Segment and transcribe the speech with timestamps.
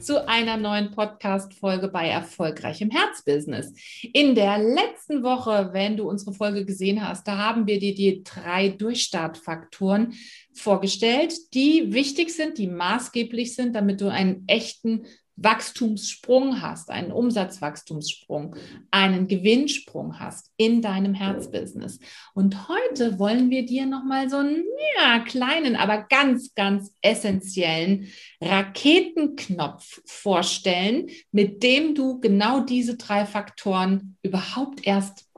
[0.00, 3.72] zu einer neuen Podcast-Folge bei Erfolgreich im Herzbusiness.
[4.12, 8.22] In der letzten Woche, wenn du unsere Folge gesehen hast, da haben wir dir die
[8.22, 10.14] drei Durchstartfaktoren
[10.54, 15.06] vorgestellt, die wichtig sind, die maßgeblich sind, damit du einen echten
[15.40, 18.56] Wachstumssprung hast, einen Umsatzwachstumssprung,
[18.90, 22.00] einen Gewinnsprung hast in deinem Herzbusiness.
[22.34, 24.64] Und heute wollen wir dir nochmal so einen
[24.96, 28.08] ja, kleinen, aber ganz, ganz essentiellen
[28.40, 35.28] Raketenknopf vorstellen, mit dem du genau diese drei Faktoren überhaupt erst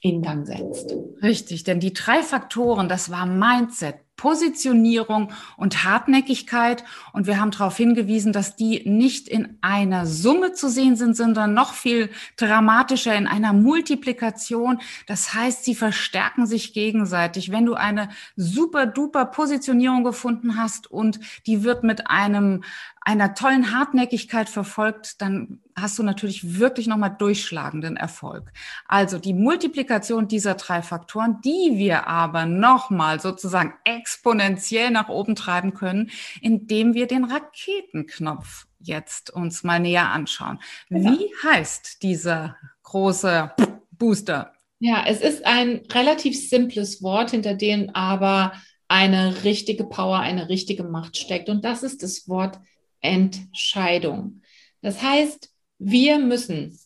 [0.00, 0.94] in Gang setzt.
[1.22, 6.84] Richtig, denn die drei Faktoren, das war Mindset, Positionierung und Hartnäckigkeit.
[7.14, 11.54] Und wir haben darauf hingewiesen, dass die nicht in einer Summe zu sehen sind, sondern
[11.54, 14.80] noch viel dramatischer in einer Multiplikation.
[15.06, 17.50] Das heißt, sie verstärken sich gegenseitig.
[17.50, 22.64] Wenn du eine super duper Positionierung gefunden hast und die wird mit einem
[23.08, 28.52] einer tollen Hartnäckigkeit verfolgt, dann hast du natürlich wirklich nochmal durchschlagenden Erfolg.
[28.86, 35.72] Also die Multiplikation dieser drei Faktoren, die wir aber nochmal sozusagen exponentiell nach oben treiben
[35.72, 36.10] können,
[36.42, 40.60] indem wir den Raketenknopf jetzt uns mal näher anschauen.
[40.90, 41.12] Genau.
[41.12, 43.52] Wie heißt dieser große
[43.90, 44.52] Booster?
[44.80, 48.52] Ja, es ist ein relativ simples Wort, hinter dem aber
[48.86, 51.48] eine richtige Power, eine richtige Macht steckt.
[51.48, 52.58] Und das ist das Wort
[53.00, 54.42] Entscheidung.
[54.82, 56.78] Das heißt, wir müssen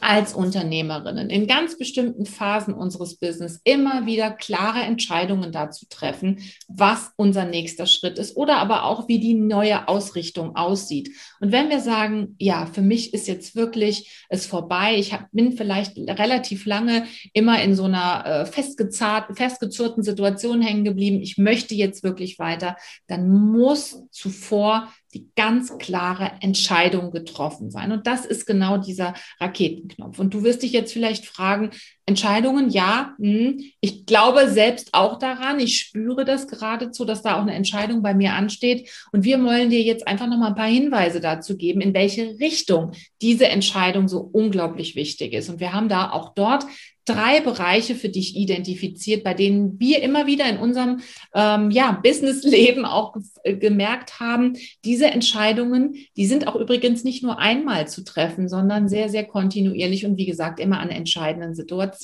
[0.00, 6.38] als Unternehmerinnen in ganz bestimmten Phasen unseres Business immer wieder klare Entscheidungen dazu treffen,
[6.68, 11.10] was unser nächster Schritt ist oder aber auch, wie die neue Ausrichtung aussieht.
[11.40, 15.52] Und wenn wir sagen, ja, für mich ist jetzt wirklich es vorbei, ich hab, bin
[15.52, 22.02] vielleicht relativ lange immer in so einer äh, festgezurrten Situation hängen geblieben, ich möchte jetzt
[22.02, 27.92] wirklich weiter, dann muss zuvor die ganz klare Entscheidung getroffen sein.
[27.92, 30.18] Und das ist genau dieser Raketenknopf.
[30.18, 31.70] Und du wirst dich jetzt vielleicht fragen,
[32.10, 37.42] Entscheidungen, ja, hm, ich glaube selbst auch daran, ich spüre das geradezu, dass da auch
[37.42, 38.90] eine Entscheidung bei mir ansteht.
[39.12, 42.40] Und wir wollen dir jetzt einfach noch mal ein paar Hinweise dazu geben, in welche
[42.40, 45.48] Richtung diese Entscheidung so unglaublich wichtig ist.
[45.48, 46.66] Und wir haben da auch dort
[47.10, 51.00] drei Bereiche für dich identifiziert, bei denen wir immer wieder in unserem
[51.34, 57.38] ähm, ja, Businessleben auch ge gemerkt haben, diese Entscheidungen, die sind auch übrigens nicht nur
[57.38, 61.99] einmal zu treffen, sondern sehr, sehr kontinuierlich und wie gesagt immer an entscheidenden Situationen.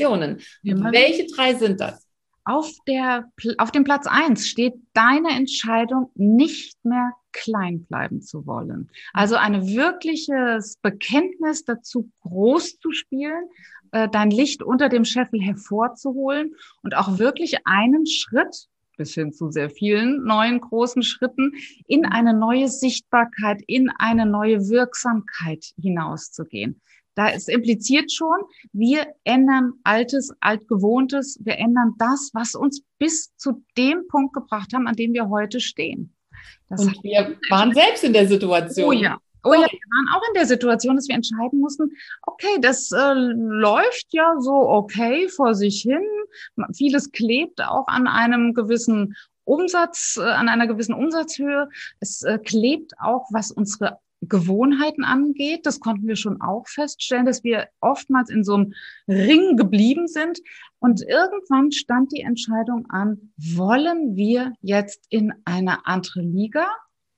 [0.93, 2.07] Welche drei sind das?
[2.45, 8.89] Auf, der, auf dem Platz eins steht deine Entscheidung, nicht mehr klein bleiben zu wollen.
[9.13, 13.49] Also ein wirkliches Bekenntnis dazu, groß zu spielen,
[13.91, 19.51] äh, dein Licht unter dem Scheffel hervorzuholen und auch wirklich einen Schritt bis hin zu
[19.51, 21.53] sehr vielen neuen großen Schritten
[21.87, 26.81] in eine neue Sichtbarkeit, in eine neue Wirksamkeit hinauszugehen.
[27.17, 28.37] Da ist impliziert schon,
[28.73, 34.87] wir ändern Altes, Altgewohntes, wir ändern das, was uns bis zu dem Punkt gebracht haben,
[34.87, 36.15] an dem wir heute stehen.
[36.69, 38.89] Das und wir waren selbst in der Situation.
[38.89, 42.59] Oh ja, Oh ja, wir waren auch in der Situation, dass wir entscheiden mussten, okay,
[42.61, 46.03] das äh, läuft ja so okay vor sich hin.
[46.75, 51.69] Vieles klebt auch an einem gewissen Umsatz, äh, an einer gewissen Umsatzhöhe.
[52.01, 55.67] Es äh, klebt auch, was unsere Gewohnheiten angeht.
[55.67, 58.75] Das konnten wir schon auch feststellen, dass wir oftmals in so einem
[59.09, 60.41] Ring geblieben sind.
[60.79, 66.67] Und irgendwann stand die Entscheidung an, wollen wir jetzt in eine andere Liga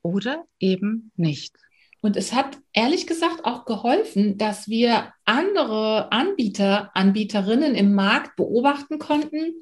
[0.01, 1.55] oder eben nicht?
[2.01, 8.99] Und es hat ehrlich gesagt auch geholfen, dass wir andere Anbieter, Anbieterinnen im Markt beobachten
[8.99, 9.53] konnten,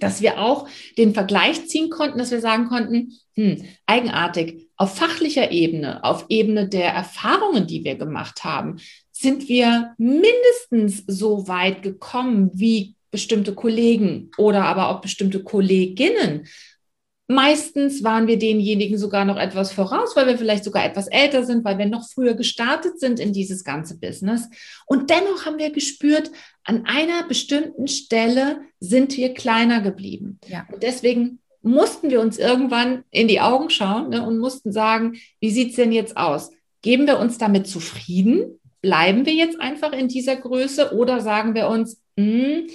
[0.00, 5.50] dass wir auch den Vergleich ziehen konnten, dass wir sagen konnten, hm, eigenartig, auf fachlicher
[5.50, 8.76] Ebene, auf Ebene der Erfahrungen, die wir gemacht haben,
[9.12, 16.46] sind wir mindestens so weit gekommen wie bestimmte Kollegen oder aber auch bestimmte Kolleginnen.
[17.30, 21.62] Meistens waren wir denjenigen sogar noch etwas voraus, weil wir vielleicht sogar etwas älter sind,
[21.62, 24.48] weil wir noch früher gestartet sind in dieses ganze Business.
[24.86, 26.30] Und dennoch haben wir gespürt,
[26.64, 30.40] an einer bestimmten Stelle sind wir kleiner geblieben.
[30.48, 30.66] Ja.
[30.72, 35.50] Und deswegen mussten wir uns irgendwann in die Augen schauen ne, und mussten sagen, wie
[35.50, 36.50] sieht's denn jetzt aus?
[36.80, 38.58] Geben wir uns damit zufrieden?
[38.80, 42.66] Bleiben wir jetzt einfach in dieser Größe oder sagen wir uns, mh, hm,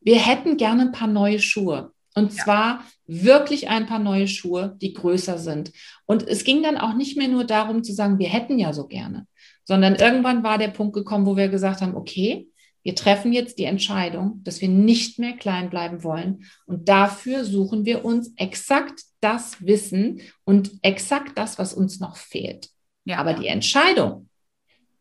[0.00, 1.92] wir hätten gerne ein paar neue Schuhe?
[2.14, 2.44] Und ja.
[2.44, 5.72] zwar wirklich ein paar neue Schuhe, die größer sind.
[6.06, 8.86] Und es ging dann auch nicht mehr nur darum zu sagen, wir hätten ja so
[8.86, 9.26] gerne,
[9.64, 12.48] sondern irgendwann war der Punkt gekommen, wo wir gesagt haben, okay,
[12.82, 16.44] wir treffen jetzt die Entscheidung, dass wir nicht mehr klein bleiben wollen.
[16.66, 22.70] Und dafür suchen wir uns exakt das Wissen und exakt das, was uns noch fehlt.
[23.04, 24.28] Ja, Aber die Entscheidung,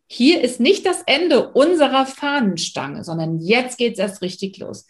[0.08, 4.86] hier ist nicht das Ende unserer Fahnenstange, sondern jetzt geht es erst richtig los.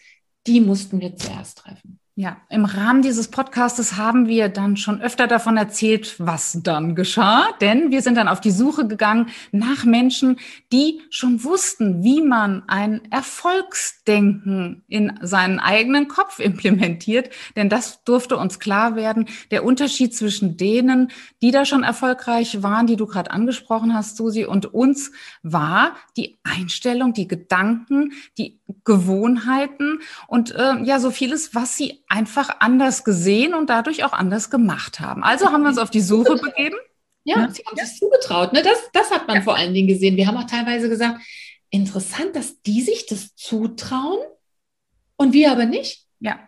[0.47, 1.98] Die mussten wir zuerst treffen.
[2.21, 7.45] Ja, im Rahmen dieses Podcastes haben wir dann schon öfter davon erzählt, was dann geschah,
[7.61, 10.37] denn wir sind dann auf die Suche gegangen nach Menschen,
[10.73, 18.35] die schon wussten, wie man ein Erfolgsdenken in seinen eigenen Kopf implementiert, denn das durfte
[18.35, 21.11] uns klar werden, der Unterschied zwischen denen,
[21.41, 26.37] die da schon erfolgreich waren, die du gerade angesprochen hast, Susi, und uns war die
[26.43, 33.53] Einstellung, die Gedanken, die Gewohnheiten und äh, ja, so vieles, was sie einfach anders gesehen
[33.53, 35.23] und dadurch auch anders gemacht haben.
[35.23, 36.77] Also haben wir uns auf die Suche begeben.
[37.23, 37.49] Ja, ja.
[37.49, 38.53] sie haben sich zugetraut.
[38.53, 38.63] Ne?
[38.63, 39.41] Das, das hat man ja.
[39.43, 40.17] vor allen Dingen gesehen.
[40.17, 41.21] Wir haben auch teilweise gesagt,
[41.69, 44.19] interessant, dass die sich das zutrauen
[45.15, 46.05] und wir aber nicht.
[46.19, 46.39] Ja.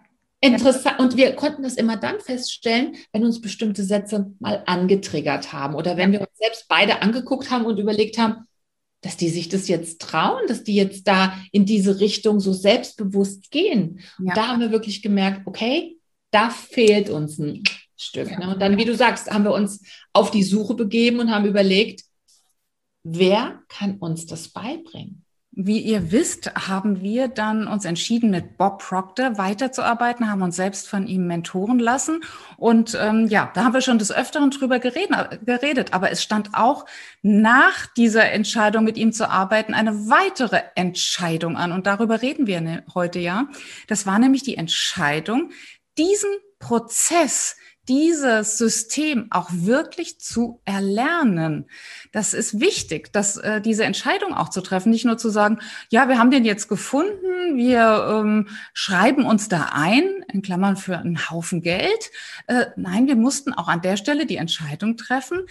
[0.43, 0.99] Interessant.
[0.99, 5.97] Und wir konnten das immer dann feststellen, wenn uns bestimmte Sätze mal angetriggert haben oder
[5.97, 8.47] wenn wir uns selbst beide angeguckt haben und überlegt haben,
[9.01, 13.51] dass die sich das jetzt trauen, dass die jetzt da in diese Richtung so selbstbewusst
[13.51, 13.99] gehen.
[14.19, 14.33] Ja.
[14.35, 15.97] da haben wir wirklich gemerkt, okay,
[16.31, 17.63] da fehlt uns ein
[17.97, 18.29] Stück.
[18.29, 18.39] Ja.
[18.39, 18.53] Ne?
[18.53, 19.83] Und dann, wie du sagst, haben wir uns
[20.13, 22.03] auf die Suche begeben und haben überlegt,
[23.03, 25.20] wer kann uns das beibringen?
[25.53, 30.87] Wie ihr wisst, haben wir dann uns entschieden, mit Bob Proctor weiterzuarbeiten, haben uns selbst
[30.87, 32.21] von ihm mentoren lassen.
[32.55, 35.93] Und ähm, ja, da haben wir schon des Öfteren drüber geredet, geredet.
[35.93, 36.85] Aber es stand auch
[37.21, 41.73] nach dieser Entscheidung, mit ihm zu arbeiten, eine weitere Entscheidung an.
[41.73, 43.49] Und darüber reden wir ne, heute ja.
[43.87, 45.51] Das war nämlich die Entscheidung,
[45.97, 47.57] diesen Prozess
[47.87, 51.67] dieses System auch wirklich zu erlernen.
[52.11, 56.07] Das ist wichtig, dass äh, diese Entscheidung auch zu treffen, nicht nur zu sagen, ja,
[56.07, 61.29] wir haben den jetzt gefunden, wir ähm, schreiben uns da ein, in Klammern für einen
[61.29, 62.11] Haufen Geld.
[62.47, 65.47] Äh, nein, wir mussten auch an der Stelle die Entscheidung treffen,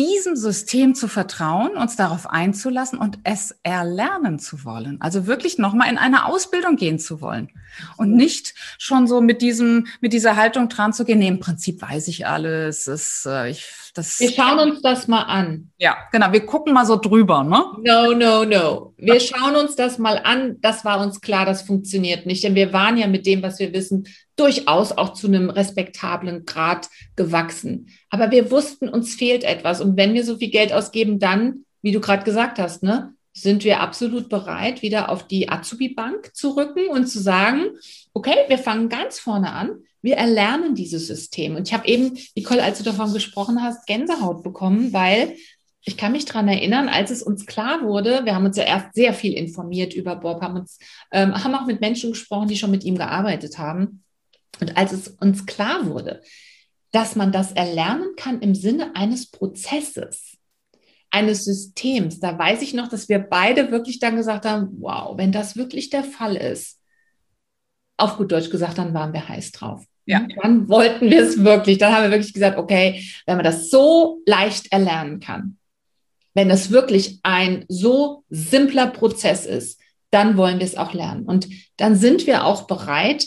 [0.00, 4.96] diesem System zu vertrauen, uns darauf einzulassen und es erlernen zu wollen.
[5.00, 7.50] Also wirklich nochmal in eine Ausbildung gehen zu wollen
[7.98, 11.18] und nicht schon so mit diesem, mit dieser Haltung dran zu gehen.
[11.18, 12.88] Nee, im Prinzip weiß ich alles.
[12.88, 15.70] Ist, äh, ich, das wir schauen uns das mal an.
[15.76, 16.32] Ja, genau.
[16.32, 17.62] Wir gucken mal so drüber, ne?
[17.82, 18.94] No, no, no.
[18.96, 20.56] Wir schauen uns das mal an.
[20.60, 23.72] Das war uns klar, das funktioniert nicht, denn wir waren ja mit dem, was wir
[23.74, 24.06] wissen,
[24.40, 27.88] durchaus auch zu einem respektablen Grad gewachsen.
[28.08, 29.80] Aber wir wussten, uns fehlt etwas.
[29.80, 33.64] Und wenn wir so viel Geld ausgeben, dann, wie du gerade gesagt hast, ne, sind
[33.64, 37.66] wir absolut bereit, wieder auf die Azubi-Bank zu rücken und zu sagen,
[38.14, 39.70] okay, wir fangen ganz vorne an.
[40.02, 41.56] Wir erlernen dieses System.
[41.56, 45.36] Und ich habe eben, Nicole, als du davon gesprochen hast, Gänsehaut bekommen, weil
[45.84, 48.94] ich kann mich daran erinnern, als es uns klar wurde, wir haben uns ja erst
[48.94, 50.78] sehr viel informiert über Bob, haben uns,
[51.10, 54.02] ähm, haben auch mit Menschen gesprochen, die schon mit ihm gearbeitet haben.
[54.60, 56.22] Und als es uns klar wurde,
[56.92, 60.36] dass man das erlernen kann im Sinne eines Prozesses,
[61.10, 65.32] eines Systems, da weiß ich noch, dass wir beide wirklich dann gesagt haben, wow, wenn
[65.32, 66.78] das wirklich der Fall ist,
[67.96, 69.84] auf gut Deutsch gesagt, dann waren wir heiß drauf.
[70.06, 70.26] Ja.
[70.42, 71.78] Dann wollten wir es wirklich.
[71.78, 75.58] Dann haben wir wirklich gesagt, okay, wenn man das so leicht erlernen kann,
[76.34, 79.80] wenn es wirklich ein so simpler Prozess ist,
[80.10, 81.24] dann wollen wir es auch lernen.
[81.24, 83.26] Und dann sind wir auch bereit,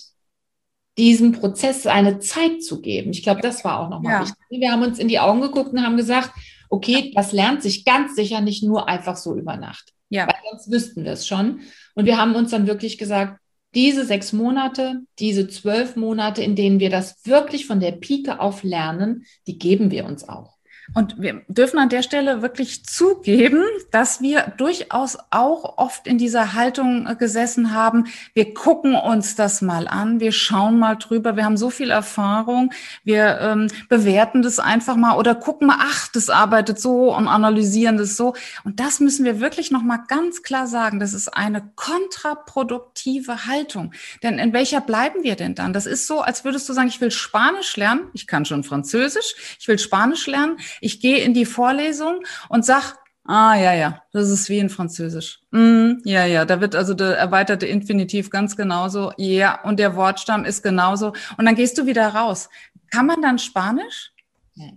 [0.97, 3.11] diesem Prozess eine Zeit zu geben.
[3.11, 4.21] Ich glaube, das war auch nochmal ja.
[4.21, 4.37] wichtig.
[4.49, 6.31] Wir haben uns in die Augen geguckt und haben gesagt,
[6.69, 9.93] okay, das lernt sich ganz sicher nicht nur einfach so über Nacht.
[10.09, 10.27] Ja.
[10.27, 11.61] Weil sonst wüssten wir es schon.
[11.95, 13.39] Und wir haben uns dann wirklich gesagt,
[13.73, 18.63] diese sechs Monate, diese zwölf Monate, in denen wir das wirklich von der Pike auf
[18.63, 20.52] lernen, die geben wir uns auch.
[20.93, 26.53] Und wir dürfen an der Stelle wirklich zugeben, dass wir durchaus auch oft in dieser
[26.53, 28.07] Haltung äh, gesessen haben.
[28.33, 32.73] Wir gucken uns das mal an, wir schauen mal drüber, wir haben so viel Erfahrung,
[33.03, 37.97] wir ähm, bewerten das einfach mal oder gucken mal, ach, das arbeitet so und analysieren
[37.97, 38.35] das so.
[38.63, 40.99] Und das müssen wir wirklich noch mal ganz klar sagen.
[40.99, 43.93] Das ist eine kontraproduktive Haltung.
[44.21, 45.71] Denn in welcher bleiben wir denn dann?
[45.71, 48.09] Das ist so, als würdest du sagen, ich will Spanisch lernen.
[48.13, 49.57] Ich kann schon Französisch.
[49.59, 54.29] Ich will Spanisch lernen ich gehe in die Vorlesung und sag, ah ja, ja, das
[54.29, 55.39] ist wie in Französisch.
[55.51, 59.13] Mm, ja, ja, da wird also der erweiterte Infinitiv ganz genauso.
[59.17, 61.13] Ja, und der Wortstamm ist genauso.
[61.37, 62.49] Und dann gehst du wieder raus.
[62.91, 64.11] Kann man dann Spanisch?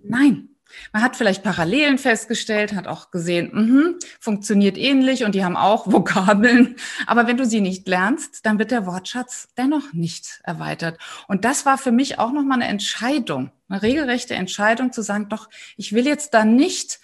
[0.03, 0.56] Nein,
[0.93, 5.87] Man hat vielleicht Parallelen festgestellt, hat auch gesehen, mh, funktioniert ähnlich und die haben auch
[5.93, 6.77] Vokabeln.
[7.07, 10.99] Aber wenn du sie nicht lernst, dann wird der Wortschatz dennoch nicht erweitert.
[11.29, 15.49] Und das war für mich auch nochmal eine Entscheidung, eine regelrechte Entscheidung zu sagen, doch,
[15.77, 17.01] ich will jetzt da nicht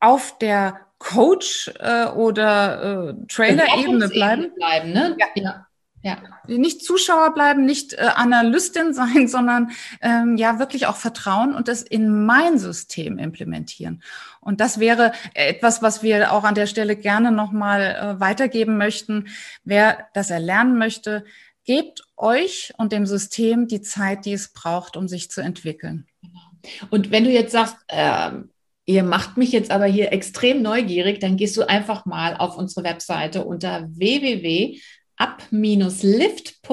[0.00, 4.52] auf der Coach äh, oder äh, Trailer-Ebene bleiben.
[4.54, 5.16] bleiben ne?
[5.18, 5.26] ja.
[5.34, 5.66] ja.
[6.04, 6.18] Ja.
[6.46, 9.70] Nicht Zuschauer bleiben, nicht äh, Analystin sein, sondern
[10.02, 14.02] ähm, ja wirklich auch vertrauen und das in mein System implementieren.
[14.40, 19.28] Und das wäre etwas, was wir auch an der Stelle gerne nochmal äh, weitergeben möchten.
[19.64, 21.24] Wer das erlernen möchte,
[21.64, 26.06] gebt euch und dem System die Zeit, die es braucht, um sich zu entwickeln.
[26.20, 26.86] Genau.
[26.90, 28.50] Und wenn du jetzt sagst, ähm,
[28.84, 32.84] ihr macht mich jetzt aber hier extrem neugierig, dann gehst du einfach mal auf unsere
[32.84, 34.78] Webseite unter www
[35.16, 36.68] up-lift.de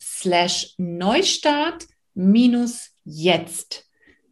[0.00, 3.84] slash Neustart minus jetzt.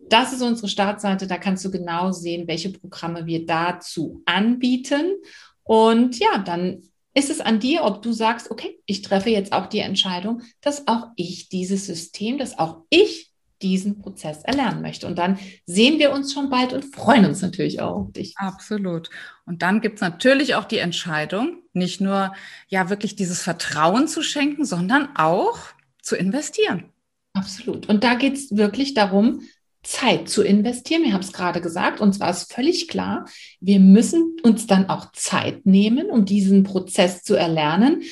[0.09, 5.15] Das ist unsere Startseite, da kannst du genau sehen, welche Programme wir dazu anbieten.
[5.63, 6.83] Und ja, dann
[7.15, 10.89] ist es an dir, ob du sagst, okay, ich treffe jetzt auch die Entscheidung, dass
[10.89, 13.34] auch ich dieses System, dass auch ich
[13.65, 15.07] diesen Prozess erlernen möchte.
[15.07, 18.35] Und dann sehen wir uns schon bald und freuen uns natürlich auch auf dich.
[18.37, 19.11] Absolut.
[19.47, 22.35] Und dann gibt es natürlich auch die Entscheidung, nicht nur
[22.69, 25.59] ja wirklich dieses Vertrauen zu schenken, sondern auch
[26.03, 26.85] zu investieren.
[27.33, 27.89] Absolut.
[27.89, 29.41] Und da geht es wirklich darum,
[29.83, 31.03] Zeit zu investieren.
[31.03, 33.27] Wir haben es gerade gesagt, und zwar ist völlig klar,
[33.61, 38.03] wir müssen uns dann auch Zeit nehmen, um diesen Prozess zu erlernen.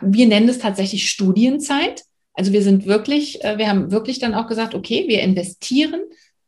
[0.00, 2.02] Wir nennen es tatsächlich Studienzeit.
[2.34, 6.00] Also wir sind wirklich, äh, wir haben wirklich dann auch gesagt, okay, wir investieren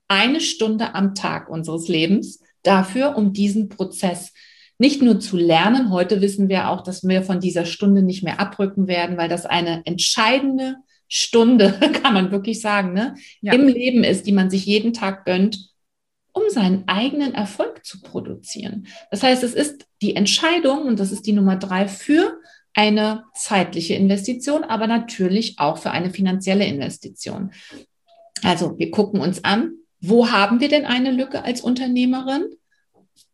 [0.09, 4.33] eine Stunde am Tag unseres Lebens dafür, um diesen Prozess
[4.79, 5.91] nicht nur zu lernen.
[5.91, 9.47] Heute wissen wir auch, dass wir von dieser Stunde nicht mehr abrücken werden, weil das
[9.47, 10.77] eine entscheidende
[11.09, 13.53] Stunde, kann man wirklich sagen, ne, ja.
[13.53, 15.71] im Leben ist, die man sich jeden Tag gönnt,
[16.33, 18.89] um seinen eigenen Erfolg zu produzieren.
[19.11, 22.41] Das heißt, es ist die Entscheidung, und das ist die Nummer drei, für
[22.75, 27.53] eine zeitliche Investition, aber natürlich auch für eine finanzielle Investition.
[28.43, 32.45] Also wir gucken uns an, wo haben wir denn eine Lücke als Unternehmerin?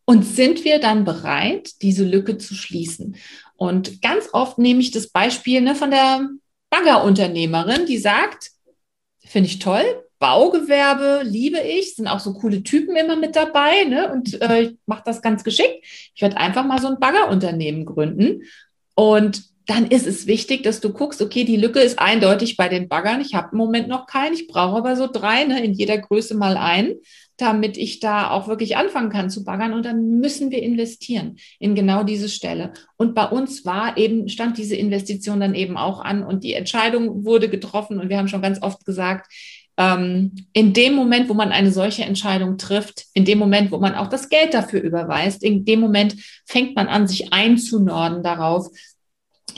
[0.05, 3.17] Und sind wir dann bereit, diese Lücke zu schließen?
[3.57, 6.29] Und ganz oft nehme ich das Beispiel ne, von der
[6.71, 8.51] Baggerunternehmerin, die sagt,
[9.25, 9.85] finde ich toll,
[10.19, 14.13] Baugewerbe liebe ich, sind auch so coole Typen immer mit dabei ne?
[14.13, 15.85] und äh, ich mache das ganz geschickt.
[16.15, 18.43] Ich werde einfach mal so ein Baggerunternehmen gründen
[19.01, 22.87] und dann ist es wichtig, dass du guckst, okay, die Lücke ist eindeutig bei den
[22.87, 23.23] Baggern.
[23.23, 26.37] Ich habe im Moment noch keinen, ich brauche aber so drei, ne, in jeder Größe
[26.37, 26.97] mal einen,
[27.39, 29.73] damit ich da auch wirklich anfangen kann zu baggern.
[29.73, 32.75] Und dann müssen wir investieren in genau diese Stelle.
[32.99, 37.25] Und bei uns war eben, stand diese Investition dann eben auch an und die Entscheidung
[37.25, 38.01] wurde getroffen.
[38.01, 39.33] Und wir haben schon ganz oft gesagt,
[39.81, 43.95] ähm, in dem Moment, wo man eine solche Entscheidung trifft, in dem Moment, wo man
[43.95, 48.69] auch das Geld dafür überweist, in dem Moment fängt man an, sich einzunorden darauf,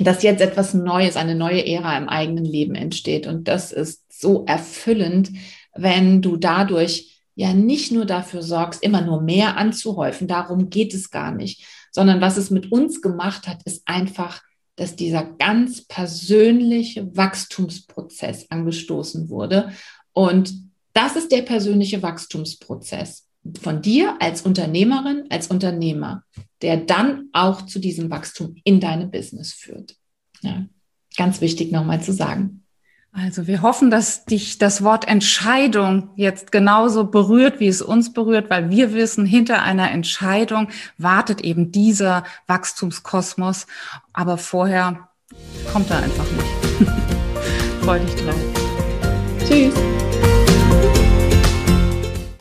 [0.01, 3.27] dass jetzt etwas Neues, eine neue Ära im eigenen Leben entsteht.
[3.27, 5.31] Und das ist so erfüllend,
[5.75, 10.29] wenn du dadurch ja nicht nur dafür sorgst, immer nur mehr anzuhäufen.
[10.29, 14.43] Darum geht es gar nicht, sondern was es mit uns gemacht hat, ist einfach,
[14.77, 19.73] dass dieser ganz persönliche Wachstumsprozess angestoßen wurde.
[20.13, 20.55] Und
[20.93, 23.29] das ist der persönliche Wachstumsprozess
[23.61, 26.25] von dir als Unternehmerin, als Unternehmer,
[26.63, 29.97] der dann auch zu diesem Wachstum in deinem Business führt.
[30.41, 30.65] Ja,
[31.17, 32.63] ganz wichtig nochmal zu sagen.
[33.15, 38.49] Also wir hoffen, dass dich das Wort Entscheidung jetzt genauso berührt, wie es uns berührt,
[38.49, 43.67] weil wir wissen, hinter einer Entscheidung wartet eben dieser Wachstumskosmos.
[44.15, 45.11] Aber vorher
[45.71, 46.89] kommt er einfach nicht.
[47.83, 48.41] Freu dich drauf.
[49.47, 49.75] Tschüss.